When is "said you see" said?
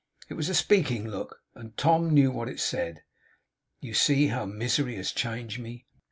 2.59-4.29